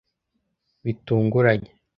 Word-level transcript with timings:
Bitunguranye 0.83 1.69